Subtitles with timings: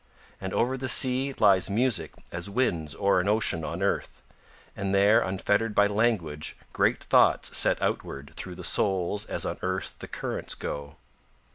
[0.41, 4.23] And over the sea lies music as winds o'er an ocean on earth,
[4.75, 9.95] and there unfettered by language great thoughts set outward through the souls as on earth
[9.99, 10.95] the currents go.